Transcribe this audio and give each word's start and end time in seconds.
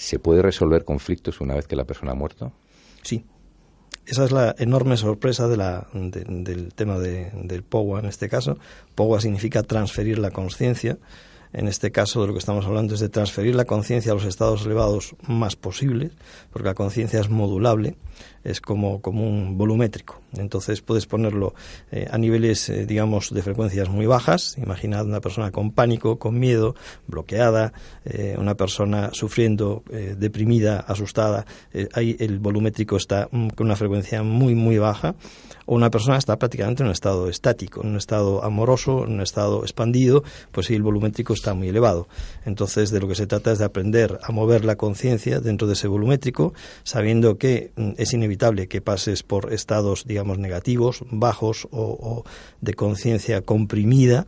¿Se 0.00 0.18
puede 0.18 0.40
resolver 0.40 0.86
conflictos 0.86 1.42
una 1.42 1.54
vez 1.54 1.66
que 1.66 1.76
la 1.76 1.84
persona 1.84 2.12
ha 2.12 2.14
muerto? 2.14 2.54
Sí. 3.02 3.22
Esa 4.06 4.24
es 4.24 4.32
la 4.32 4.54
enorme 4.58 4.96
sorpresa 4.96 5.46
de 5.46 5.58
la, 5.58 5.88
de, 5.92 6.24
del 6.26 6.72
tema 6.72 6.98
de, 6.98 7.30
del 7.34 7.62
POWA 7.62 8.00
en 8.00 8.06
este 8.06 8.30
caso. 8.30 8.56
POWA 8.94 9.20
significa 9.20 9.62
transferir 9.62 10.18
la 10.18 10.30
conciencia. 10.30 10.96
En 11.52 11.68
este 11.68 11.90
caso 11.90 12.20
de 12.20 12.28
lo 12.28 12.32
que 12.32 12.38
estamos 12.38 12.64
hablando 12.66 12.94
es 12.94 13.00
de 13.00 13.08
transferir 13.08 13.54
la 13.54 13.64
conciencia 13.64 14.12
a 14.12 14.14
los 14.14 14.24
estados 14.24 14.64
elevados 14.64 15.16
más 15.26 15.56
posibles, 15.56 16.12
porque 16.52 16.68
la 16.68 16.74
conciencia 16.74 17.20
es 17.20 17.28
modulable 17.28 17.96
es 18.44 18.60
como, 18.60 19.00
como 19.00 19.26
un 19.26 19.58
volumétrico. 19.58 20.20
Entonces 20.36 20.80
puedes 20.80 21.06
ponerlo 21.06 21.54
eh, 21.90 22.06
a 22.10 22.16
niveles, 22.16 22.68
eh, 22.68 22.86
digamos, 22.86 23.30
de 23.30 23.42
frecuencias 23.42 23.88
muy 23.88 24.06
bajas. 24.06 24.56
Imaginad 24.58 25.06
una 25.06 25.20
persona 25.20 25.50
con 25.50 25.72
pánico, 25.72 26.18
con 26.18 26.38
miedo, 26.38 26.74
bloqueada, 27.06 27.72
eh, 28.04 28.36
una 28.38 28.54
persona 28.54 29.10
sufriendo, 29.12 29.82
deprimida, 29.90 30.80
asustada. 30.80 31.44
ahí 31.92 32.16
el 32.20 32.38
volumétrico 32.38 32.96
está 32.96 33.28
mm, 33.30 33.48
con 33.50 33.66
una 33.66 33.76
frecuencia 33.76 34.22
muy, 34.22 34.54
muy 34.54 34.78
baja. 34.78 35.14
O 35.66 35.74
una 35.74 35.90
persona 35.90 36.16
está 36.16 36.38
prácticamente 36.38 36.82
en 36.82 36.88
un 36.88 36.92
estado 36.92 37.28
estático, 37.28 37.82
en 37.82 37.90
un 37.90 37.96
estado 37.96 38.42
amoroso, 38.42 39.04
en 39.04 39.14
un 39.14 39.20
estado 39.20 39.62
expandido, 39.62 40.24
pues 40.50 40.66
sí, 40.66 40.74
el 40.74 40.82
volumétrico 40.82 41.32
está 41.40 41.54
muy 41.54 41.68
elevado. 41.68 42.06
Entonces, 42.44 42.90
de 42.90 43.00
lo 43.00 43.08
que 43.08 43.14
se 43.14 43.26
trata 43.26 43.52
es 43.52 43.58
de 43.58 43.64
aprender 43.64 44.18
a 44.22 44.30
mover 44.30 44.64
la 44.64 44.76
conciencia 44.76 45.40
dentro 45.40 45.66
de 45.66 45.72
ese 45.72 45.88
volumétrico, 45.88 46.52
sabiendo 46.84 47.38
que 47.38 47.72
mm, 47.76 47.92
es 47.96 48.12
inevitable 48.12 48.68
que 48.68 48.80
pases 48.80 49.22
por 49.22 49.52
estados, 49.52 50.04
digamos, 50.06 50.38
negativos, 50.38 51.02
bajos 51.10 51.66
o, 51.70 52.24
de 52.60 52.74
conciencia 52.74 53.42
comprimida. 53.42 54.26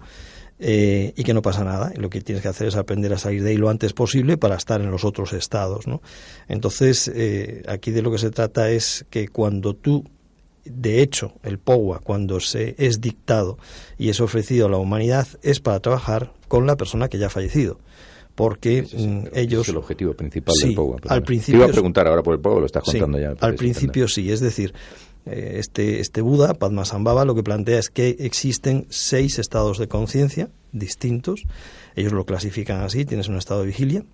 Eh, 0.65 1.13
y 1.17 1.25
que 1.25 1.35
no 1.35 1.43
pasa 1.43 1.65
nada. 1.65 1.93
Lo 1.97 2.09
que 2.09 2.21
tienes 2.21 2.41
que 2.41 2.49
hacer 2.49 2.69
es 2.69 2.77
aprender 2.77 3.13
a 3.13 3.19
salir 3.19 3.43
de 3.43 3.51
ahí 3.51 3.57
lo 3.57 3.69
antes 3.69 3.95
posible 3.95 4.37
para 4.37 4.55
estar 4.55 4.81
en 4.81 4.93
los 4.93 5.05
otros 5.05 5.33
estados. 5.33 5.87
Entonces, 6.47 7.11
eh, 7.13 7.65
aquí 7.67 7.91
de 7.91 8.01
lo 8.01 8.13
que 8.13 8.19
se 8.19 8.31
trata 8.31 8.71
es 8.71 9.05
que 9.11 9.27
cuando 9.27 9.75
tú, 9.75 10.05
de 10.65 11.03
hecho, 11.03 11.33
el 11.43 11.59
POWA, 11.59 12.01
cuando 12.01 12.41
se 12.41 12.75
es 12.79 13.01
dictado 13.01 13.59
y 13.99 14.11
es 14.11 14.21
ofrecido 14.21 14.67
a 14.67 14.71
la 14.71 14.79
humanidad, 14.79 15.27
es 15.43 15.61
para 15.61 15.81
trabajar 15.81 16.33
con 16.49 16.67
la 16.67 16.77
persona 16.77 17.09
que 17.09 17.19
ya 17.19 17.27
ha 17.27 17.31
fallecido 17.31 17.79
porque 18.35 18.83
mm, 18.83 19.37
ellos... 19.37 19.63
Es 19.63 19.69
el 19.69 19.77
objetivo 19.77 20.15
principal 20.15 20.55
del 20.61 20.75
POWA. 20.75 20.99
Al 21.09 21.23
principio, 21.23 21.61
Te 21.61 21.65
iba 21.65 21.71
a 21.71 21.73
preguntar 21.73 22.07
ahora 22.07 22.23
por 22.23 22.35
el 22.35 22.41
POWA, 22.41 22.61
lo 22.61 22.67
estás 22.67 22.83
contando 22.83 23.19
ya. 23.19 23.35
Al 23.41 23.55
principio 23.55 24.09
sí, 24.09 24.31
es 24.31 24.41
decir, 24.41 24.73
este, 25.27 26.01
este 26.01 26.21
Buda, 26.21 26.55
Padmasambhava, 26.55 27.25
lo 27.25 27.35
que 27.35 27.43
plantea 27.43 27.79
es 27.79 27.91
que 27.91 28.17
existen 28.21 28.87
seis 28.91 29.39
estados 29.39 29.79
de 29.79 29.89
conciencia 29.89 30.51
distintos. 30.73 31.45
Ellos 31.95 32.13
lo 32.13 32.25
clasifican 32.25 32.81
así, 32.81 33.05
tienes 33.05 33.29
un 33.29 33.37
estado 33.37 33.61
de 33.61 33.67
vigilia, 33.67 34.05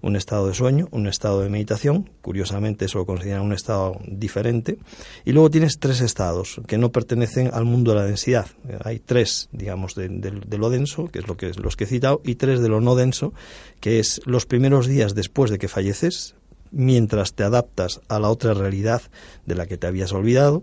un 0.00 0.16
estado 0.16 0.48
de 0.48 0.54
sueño, 0.54 0.88
un 0.90 1.06
estado 1.06 1.42
de 1.42 1.50
meditación, 1.50 2.10
curiosamente 2.22 2.86
eso 2.86 2.98
lo 2.98 3.06
consideran 3.06 3.42
un 3.42 3.52
estado 3.52 3.98
diferente, 4.06 4.78
y 5.26 5.32
luego 5.32 5.50
tienes 5.50 5.78
tres 5.78 6.00
estados 6.00 6.60
que 6.66 6.78
no 6.78 6.90
pertenecen 6.92 7.50
al 7.52 7.66
mundo 7.66 7.92
de 7.92 7.98
la 7.98 8.06
densidad. 8.06 8.46
Hay 8.84 8.98
tres, 8.98 9.50
digamos, 9.52 9.94
de, 9.94 10.08
de 10.08 10.58
lo 10.58 10.70
denso, 10.70 11.08
que 11.08 11.18
es 11.18 11.28
lo 11.28 11.36
que 11.36 11.52
los 11.52 11.76
que 11.76 11.84
he 11.84 11.86
citado, 11.86 12.22
y 12.24 12.36
tres 12.36 12.60
de 12.60 12.70
lo 12.70 12.80
no 12.80 12.94
denso, 12.94 13.34
que 13.80 13.98
es 13.98 14.22
los 14.24 14.46
primeros 14.46 14.86
días 14.86 15.14
después 15.14 15.50
de 15.50 15.58
que 15.58 15.68
falleces, 15.68 16.34
mientras 16.70 17.34
te 17.34 17.44
adaptas 17.44 18.00
a 18.08 18.18
la 18.18 18.30
otra 18.30 18.54
realidad 18.54 19.02
de 19.44 19.54
la 19.54 19.66
que 19.66 19.76
te 19.76 19.86
habías 19.86 20.12
olvidado. 20.12 20.62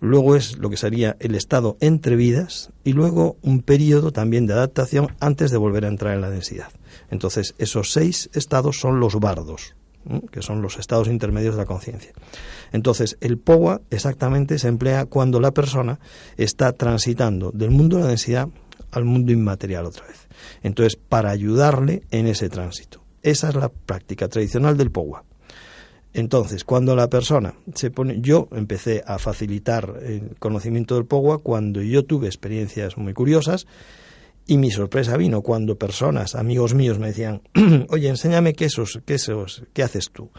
Luego 0.00 0.36
es 0.36 0.58
lo 0.58 0.70
que 0.70 0.76
sería 0.76 1.16
el 1.18 1.34
estado 1.34 1.76
entre 1.80 2.14
vidas 2.14 2.70
y 2.84 2.92
luego 2.92 3.36
un 3.42 3.62
periodo 3.62 4.12
también 4.12 4.46
de 4.46 4.52
adaptación 4.52 5.14
antes 5.18 5.50
de 5.50 5.56
volver 5.56 5.84
a 5.84 5.88
entrar 5.88 6.14
en 6.14 6.20
la 6.20 6.30
densidad. 6.30 6.68
Entonces, 7.10 7.54
esos 7.58 7.92
seis 7.92 8.30
estados 8.32 8.78
son 8.78 9.00
los 9.00 9.16
bardos, 9.16 9.74
que 10.30 10.42
son 10.42 10.62
los 10.62 10.78
estados 10.78 11.08
intermedios 11.08 11.54
de 11.54 11.62
la 11.62 11.66
conciencia. 11.66 12.12
Entonces, 12.72 13.16
el 13.20 13.38
POWA 13.38 13.80
exactamente 13.90 14.58
se 14.58 14.68
emplea 14.68 15.06
cuando 15.06 15.40
la 15.40 15.50
persona 15.50 15.98
está 16.36 16.72
transitando 16.72 17.50
del 17.50 17.70
mundo 17.70 17.96
de 17.96 18.02
la 18.04 18.08
densidad 18.08 18.48
al 18.92 19.04
mundo 19.04 19.32
inmaterial 19.32 19.86
otra 19.86 20.06
vez. 20.06 20.28
Entonces, 20.62 20.96
para 20.96 21.30
ayudarle 21.30 22.02
en 22.10 22.26
ese 22.26 22.48
tránsito. 22.48 23.02
Esa 23.22 23.48
es 23.48 23.56
la 23.56 23.68
práctica 23.68 24.28
tradicional 24.28 24.76
del 24.76 24.90
POWA. 24.90 25.24
Entonces, 26.12 26.64
cuando 26.64 26.96
la 26.96 27.08
persona 27.08 27.54
se 27.74 27.90
pone, 27.90 28.20
yo 28.20 28.48
empecé 28.52 29.02
a 29.06 29.18
facilitar 29.18 30.00
el 30.02 30.36
conocimiento 30.38 30.94
del 30.94 31.04
POWA 31.04 31.38
cuando 31.38 31.82
yo 31.82 32.04
tuve 32.04 32.26
experiencias 32.26 32.96
muy 32.96 33.12
curiosas 33.12 33.66
y 34.46 34.56
mi 34.56 34.70
sorpresa 34.70 35.18
vino 35.18 35.42
cuando 35.42 35.76
personas, 35.76 36.34
amigos 36.34 36.72
míos, 36.72 36.98
me 36.98 37.08
decían, 37.08 37.42
oye, 37.90 38.08
enséñame 38.08 38.54
qué 38.54 38.64
esos, 38.64 39.00
qué 39.04 39.14
esos, 39.14 39.64
qué 39.74 39.82
haces 39.82 40.10
tú. 40.10 40.30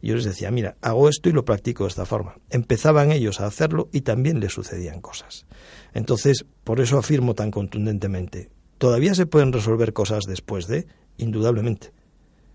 Y 0.00 0.08
yo 0.08 0.14
les 0.14 0.24
decía, 0.24 0.52
mira, 0.52 0.76
hago 0.82 1.08
esto 1.08 1.28
y 1.28 1.32
lo 1.32 1.44
practico 1.44 1.82
de 1.82 1.88
esta 1.88 2.06
forma. 2.06 2.36
Empezaban 2.48 3.10
ellos 3.10 3.40
a 3.40 3.46
hacerlo 3.46 3.88
y 3.92 4.02
también 4.02 4.38
les 4.38 4.52
sucedían 4.52 5.00
cosas. 5.00 5.46
Entonces, 5.94 6.46
por 6.62 6.80
eso 6.80 6.96
afirmo 6.96 7.34
tan 7.34 7.50
contundentemente, 7.50 8.50
¿todavía 8.78 9.16
se 9.16 9.26
pueden 9.26 9.52
resolver 9.52 9.92
cosas 9.92 10.24
después 10.28 10.68
de? 10.68 10.86
Indudablemente. 11.16 11.92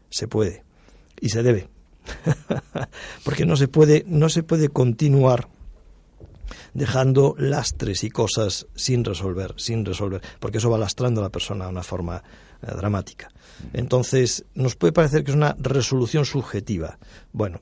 Se 0.09 0.29
puede. 0.29 0.63
Y 1.19 1.27
se 1.29 1.43
debe. 1.43 1.67
Porque 3.23 3.45
no 3.45 3.55
se 3.55 3.67
puede, 3.67 4.03
no 4.07 4.29
se 4.29 4.43
puede 4.43 4.69
continuar 4.69 5.47
dejando 6.73 7.35
lastres 7.37 8.03
y 8.03 8.09
cosas 8.09 8.67
sin 8.75 9.03
resolver, 9.03 9.53
sin 9.57 9.85
resolver, 9.85 10.21
porque 10.39 10.57
eso 10.57 10.69
va 10.69 10.77
lastrando 10.77 11.21
a 11.21 11.25
la 11.25 11.29
persona 11.29 11.65
de 11.65 11.71
una 11.71 11.83
forma 11.83 12.23
eh, 12.61 12.71
dramática. 12.75 13.29
Entonces, 13.73 14.45
nos 14.53 14.75
puede 14.75 14.93
parecer 14.93 15.23
que 15.23 15.31
es 15.31 15.37
una 15.37 15.55
resolución 15.59 16.25
subjetiva. 16.25 16.97
Bueno, 17.31 17.59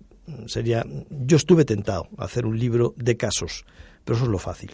sería, 0.48 0.86
yo 1.09 1.38
estuve 1.38 1.66
tentado 1.66 2.08
a 2.18 2.25
hacer 2.25 2.46
un 2.46 2.58
libro 2.58 2.94
de 2.98 3.18
casos, 3.18 3.66
pero 4.06 4.16
eso 4.16 4.25
es 4.25 4.31
lo 4.31 4.40
fácil. 4.40 4.72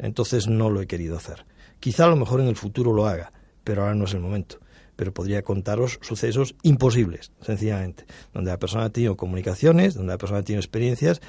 Entonces 0.00 0.46
no 0.46 0.68
lo 0.68 0.80
he 0.80 0.86
querido 0.86 1.16
hacer. 1.16 1.46
Quizá 1.78 2.04
a 2.04 2.08
lo 2.08 2.16
mejor 2.16 2.40
en 2.40 2.48
el 2.48 2.56
futuro 2.56 2.92
lo 2.92 3.06
haga, 3.06 3.32
pero 3.64 3.82
ahora 3.82 3.94
no 3.94 4.04
es 4.04 4.14
el 4.14 4.20
momento 4.20 4.58
pero 5.00 5.14
podría 5.14 5.40
contaros 5.40 5.98
sucesos 6.02 6.56
imposibles, 6.62 7.32
sencillamente, 7.40 8.04
donde 8.34 8.50
la 8.50 8.58
persona 8.58 8.84
ha 8.84 8.90
tenido 8.90 9.16
comunicaciones, 9.16 9.94
donde 9.94 10.12
la 10.12 10.18
persona 10.18 10.40
ha 10.40 10.42
tenido 10.42 10.60
experiencias 10.60 11.22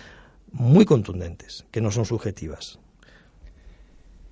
muy 0.52 0.84
contundentes, 0.84 1.66
que 1.72 1.80
no 1.80 1.90
son 1.90 2.04
subjetivas. 2.04 2.80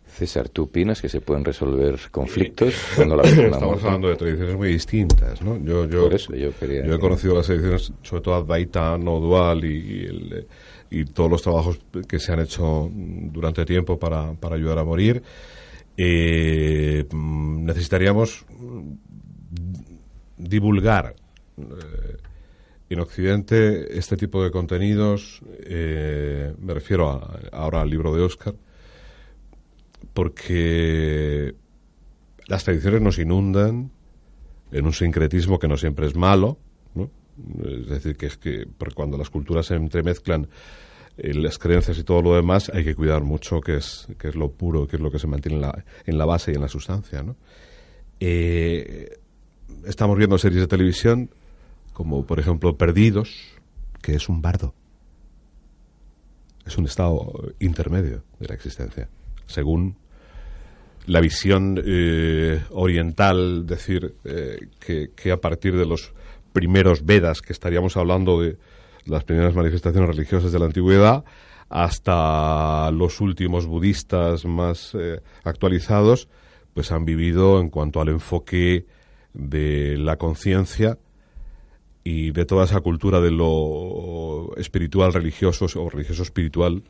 César, 0.07 0.49
¿tú 0.49 0.63
opinas 0.63 1.01
que 1.01 1.07
se 1.07 1.21
pueden 1.21 1.45
resolver 1.45 1.97
conflictos 2.11 2.75
cuando 2.97 3.15
la 3.15 3.23
persona 3.23 3.47
Estamos 3.51 3.81
hablando 3.81 4.09
de 4.09 4.17
tradiciones 4.17 4.57
muy 4.57 4.73
distintas, 4.73 5.41
¿no? 5.41 5.55
Yo, 5.63 5.85
yo, 5.85 6.09
yo, 6.09 6.95
he 6.95 6.99
conocido 6.99 7.35
las 7.35 7.45
tradiciones, 7.45 7.93
sobre 8.03 8.21
todo 8.21 8.35
Advaita, 8.35 8.97
no 8.97 9.21
dual 9.21 9.63
y, 9.63 10.35
y, 10.91 11.05
todos 11.05 11.31
los 11.31 11.41
trabajos 11.41 11.79
que 12.09 12.19
se 12.19 12.33
han 12.33 12.41
hecho 12.41 12.91
durante 12.91 13.63
tiempo 13.63 13.97
para, 13.97 14.33
para 14.33 14.57
ayudar 14.57 14.79
a 14.79 14.83
morir. 14.83 15.23
Eh, 16.01 17.05
mm, 17.11 17.65
necesitaríamos 17.65 18.45
divulgar 20.39 21.15
eh, 21.57 22.17
en 22.89 22.99
Occidente 22.99 23.97
este 23.97 24.17
tipo 24.17 24.43
de 24.43 24.49
contenidos, 24.49 25.41
eh, 25.59 26.55
me 26.57 26.73
refiero 26.73 27.21
ahora 27.51 27.81
al 27.81 27.89
libro 27.89 28.15
de 28.15 28.23
Oscar, 28.23 28.55
porque 30.13 31.53
las 32.47 32.63
tradiciones 32.63 33.01
nos 33.01 33.19
inundan 33.19 33.91
en 34.71 34.85
un 34.85 34.93
sincretismo 34.93 35.59
que 35.59 35.67
no 35.67 35.77
siempre 35.77 36.07
es 36.07 36.15
malo, 36.15 36.57
es 37.63 37.87
decir, 37.87 38.17
que 38.17 38.25
es 38.25 38.37
que 38.37 38.65
cuando 38.95 39.17
las 39.17 39.29
culturas 39.29 39.67
se 39.67 39.75
entremezclan, 39.75 40.47
eh, 41.17 41.33
las 41.33 41.59
creencias 41.59 41.97
y 41.97 42.03
todo 42.03 42.21
lo 42.21 42.35
demás, 42.35 42.71
hay 42.73 42.83
que 42.83 42.95
cuidar 42.95 43.23
mucho 43.23 43.61
que 43.61 43.77
es, 43.77 44.07
que 44.17 44.29
es 44.29 44.35
lo 44.35 44.51
puro, 44.51 44.87
que 44.87 44.95
es 44.95 45.01
lo 45.01 45.11
que 45.11 45.19
se 45.19 45.27
mantiene 45.27 45.57
en 45.57 45.61
la, 45.61 45.85
en 46.05 46.17
la 46.17 46.25
base 46.25 46.51
y 46.51 46.55
en 46.55 46.61
la 46.61 46.67
sustancia. 46.67 47.21
¿no? 47.21 47.35
Estamos 49.99 50.17
viendo 50.17 50.37
series 50.37 50.61
de 50.61 50.67
televisión 50.67 51.29
como 51.91 52.25
por 52.25 52.39
ejemplo 52.39 52.77
Perdidos, 52.77 53.35
que 54.01 54.13
es 54.15 54.29
un 54.29 54.41
bardo. 54.41 54.73
Es 56.65 56.77
un 56.77 56.85
estado 56.85 57.51
intermedio 57.59 58.23
de 58.39 58.47
la 58.47 58.53
existencia. 58.53 59.09
según 59.45 59.97
la 61.05 61.19
visión 61.19 61.83
eh, 61.85 62.63
oriental, 62.69 63.65
decir 63.67 64.15
eh, 64.23 64.69
que, 64.79 65.09
que, 65.13 65.33
a 65.33 65.41
partir 65.41 65.75
de 65.75 65.85
los 65.85 66.13
primeros 66.53 67.03
Vedas, 67.03 67.41
que 67.41 67.51
estaríamos 67.51 67.97
hablando 67.97 68.39
de 68.39 68.57
las 69.03 69.25
primeras 69.25 69.53
manifestaciones 69.53 70.15
religiosas 70.15 70.53
de 70.53 70.59
la 70.59 70.65
antigüedad, 70.67 71.25
hasta 71.67 72.89
los 72.91 73.19
últimos 73.19 73.65
budistas 73.65 74.45
más 74.45 74.95
eh, 74.97 75.19
actualizados, 75.43 76.29
pues 76.73 76.93
han 76.93 77.03
vivido 77.03 77.59
en 77.59 77.67
cuanto 77.67 77.99
al 77.99 78.07
enfoque 78.07 78.85
de 79.39 79.97
la 79.97 80.17
conciencia 80.17 80.97
y 82.03 82.31
de 82.31 82.45
toda 82.45 82.65
esa 82.65 82.81
cultura 82.81 83.21
de 83.21 83.31
lo 83.31 84.55
espiritual 84.57 85.13
religioso 85.13 85.67
o 85.75 85.89
religioso 85.89 86.23
espiritual 86.23 86.83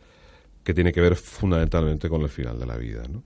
que 0.64 0.74
tiene 0.74 0.92
que 0.92 1.02
ver 1.02 1.16
fundamentalmente 1.16 2.10
con 2.10 2.22
el 2.22 2.30
final 2.30 2.60
de 2.60 2.66
la 2.66 2.78
vida. 2.78 3.04
¿no? 3.10 3.24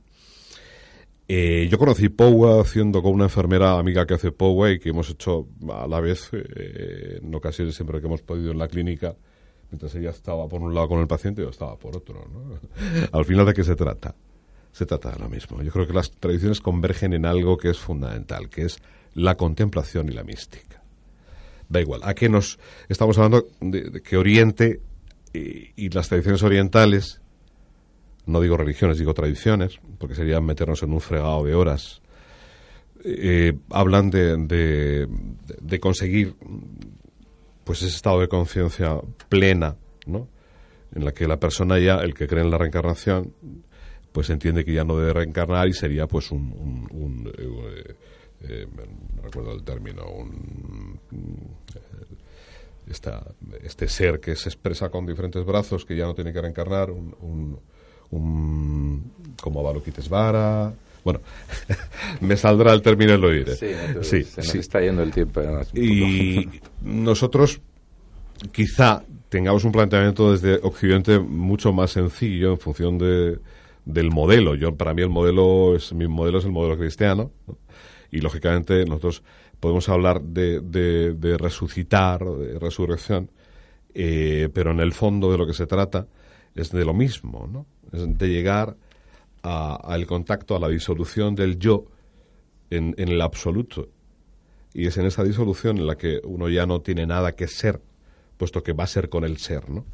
Eh, 1.27 1.67
yo 1.69 1.77
conocí 1.77 2.09
Powa 2.09 2.61
haciendo 2.61 3.01
con 3.01 3.13
una 3.13 3.25
enfermera 3.25 3.77
amiga 3.77 4.05
que 4.05 4.15
hace 4.15 4.31
Powa 4.31 4.71
y 4.71 4.79
que 4.79 4.89
hemos 4.89 5.09
hecho 5.09 5.47
a 5.71 5.87
la 5.87 5.99
vez, 5.99 6.29
eh, 6.33 7.19
en 7.21 7.33
ocasiones 7.33 7.75
siempre 7.75 7.99
que 8.01 8.07
hemos 8.07 8.21
podido 8.21 8.51
en 8.51 8.57
la 8.57 8.67
clínica, 8.67 9.15
mientras 9.71 9.95
ella 9.95 10.09
estaba 10.09 10.47
por 10.47 10.61
un 10.61 10.73
lado 10.73 10.89
con 10.89 10.99
el 10.99 11.07
paciente, 11.07 11.41
yo 11.41 11.49
estaba 11.49 11.77
por 11.77 11.95
otro. 11.95 12.25
¿no? 12.31 12.59
Al 13.17 13.25
final, 13.25 13.45
¿de 13.45 13.53
qué 13.53 13.63
se 13.63 13.75
trata? 13.75 14.15
Se 14.71 14.85
trata 14.85 15.11
de 15.11 15.19
lo 15.19 15.29
mismo. 15.29 15.61
Yo 15.61 15.71
creo 15.71 15.87
que 15.87 15.93
las 15.93 16.11
tradiciones 16.11 16.59
convergen 16.59 17.13
en 17.13 17.25
algo 17.25 17.57
que 17.57 17.69
es 17.69 17.77
fundamental, 17.77 18.49
que 18.49 18.63
es 18.63 18.79
la 19.13 19.35
contemplación 19.35 20.09
y 20.09 20.13
la 20.13 20.23
mística. 20.23 20.81
Da 21.69 21.81
igual, 21.81 22.01
¿a 22.03 22.13
qué 22.13 22.29
nos 22.29 22.59
estamos 22.89 23.17
hablando 23.17 23.47
de, 23.61 24.01
que 24.01 24.17
Oriente 24.17 24.81
y 25.33 25.89
las 25.89 26.09
tradiciones 26.09 26.43
orientales 26.43 27.23
no 28.25 28.41
digo 28.41 28.57
religiones, 28.57 28.97
digo 28.97 29.13
tradiciones, 29.13 29.79
porque 29.97 30.15
sería 30.15 30.39
meternos 30.39 30.83
en 30.83 30.93
un 30.93 31.01
fregado 31.01 31.43
de 31.43 31.55
horas, 31.55 32.01
eh, 33.03 33.53
hablan 33.69 34.09
de, 34.09 35.07
de, 35.61 35.79
conseguir 35.79 36.35
pues 37.65 37.81
ese 37.81 37.95
estado 37.95 38.21
de 38.21 38.29
conciencia 38.29 38.97
plena, 39.27 39.75
¿no? 40.05 40.29
En 40.95 41.03
la 41.03 41.11
que 41.11 41.27
la 41.27 41.37
persona 41.37 41.79
ya, 41.79 41.97
el 41.97 42.13
que 42.13 42.27
cree 42.27 42.43
en 42.43 42.51
la 42.51 42.57
reencarnación, 42.57 43.33
pues 44.11 44.29
entiende 44.29 44.63
que 44.63 44.73
ya 44.73 44.83
no 44.83 44.97
debe 44.97 45.13
reencarnar 45.13 45.67
y 45.67 45.73
sería 45.73 46.07
pues 46.07 46.31
un, 46.31 47.29
eh, 47.37 47.95
eh, 48.41 48.67
recuerdo 49.23 49.53
el 49.53 49.63
término, 49.63 50.05
un, 50.07 50.99
este 53.63 53.87
ser 53.87 54.19
que 54.19 54.35
se 54.35 54.49
expresa 54.49 54.89
con 54.89 55.05
diferentes 55.05 55.45
brazos, 55.45 55.85
que 55.85 55.95
ya 55.95 56.05
no 56.05 56.13
tiene 56.13 56.33
que 56.33 56.41
reencarnar, 56.41 56.91
un 56.91 57.57
un, 58.13 59.11
como 59.41 59.63
Vara. 60.09 60.73
Bueno, 61.03 61.19
me 62.21 62.37
saldrá 62.37 62.73
el 62.73 62.81
término 62.81 63.13
y 63.13 63.17
lo 63.17 63.29
diré. 63.29 63.55
Sí, 64.03 64.23
se 64.23 64.41
nos 64.41 64.55
está 64.55 64.79
yendo 64.81 65.03
el 65.03 65.11
tiempo. 65.11 65.41
y 65.73 66.49
nosotros 66.81 67.59
quizá 68.51 69.03
tengamos 69.29 69.63
un 69.63 69.71
planteamiento 69.71 70.31
desde 70.31 70.55
Occidente 70.63 71.19
mucho 71.19 71.73
más 71.73 71.91
sencillo 71.91 72.51
en 72.51 72.59
función 72.59 72.97
de, 72.97 73.39
del 73.85 74.11
modelo. 74.11 74.55
Yo 74.55 74.75
para 74.75 74.93
mí 74.93 75.01
el 75.01 75.09
modelo 75.09 75.75
es 75.75 75.91
mi 75.93 76.07
modelo 76.07 76.39
es 76.39 76.45
el 76.45 76.51
modelo 76.51 76.77
cristiano 76.77 77.31
y 78.13 78.21
lógicamente 78.21 78.85
nosotros 78.85 79.23
podemos 79.59 79.89
hablar 79.89 80.21
de, 80.21 80.59
de, 80.61 81.37
resucitar, 81.37 82.23
de 82.23 82.59
resurrección, 82.59 83.31
eh, 83.95 84.49
pero 84.53 84.71
en 84.71 84.79
el 84.79 84.93
fondo 84.93 85.31
de 85.31 85.37
lo 85.39 85.47
que 85.47 85.53
se 85.53 85.65
trata 85.65 86.05
es 86.53 86.71
de 86.71 86.85
lo 86.85 86.93
mismo, 86.93 87.49
¿no? 87.51 87.65
Es 87.91 88.17
de 88.17 88.27
llegar 88.29 88.77
al 89.41 90.05
contacto, 90.05 90.55
a 90.55 90.59
la 90.59 90.69
disolución 90.69 91.33
del 91.33 91.57
yo 91.57 91.85
en, 92.69 92.93
en 92.97 93.09
el 93.09 93.21
absoluto. 93.21 93.89
Y 94.73 94.85
es 94.85 94.97
en 94.97 95.07
esa 95.07 95.23
disolución 95.23 95.79
en 95.79 95.87
la 95.87 95.97
que 95.97 96.21
uno 96.23 96.49
ya 96.49 96.65
no 96.67 96.81
tiene 96.81 97.07
nada 97.07 97.35
que 97.35 97.47
ser, 97.47 97.81
puesto 98.37 98.61
que 98.61 98.73
va 98.73 98.83
a 98.83 98.87
ser 98.87 99.09
con 99.09 99.23
el 99.23 99.37
ser, 99.37 99.69
¿no? 99.69 99.85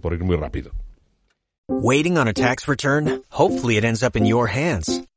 Por 0.00 0.14
ir 0.14 0.24
muy 0.24 0.36
rápido. 0.36 0.72
Waiting 1.68 2.16
on 2.16 2.26
a 2.26 2.32
tax 2.32 2.66
return? 2.66 3.22
Hopefully 3.30 3.76
it 3.76 3.84
ends 3.84 4.02
up 4.02 4.16
in 4.16 4.24
your 4.24 4.48
hands. 4.48 5.05